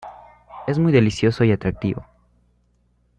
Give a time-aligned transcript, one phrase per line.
[0.65, 2.03] Es muy delicioso y atractivo.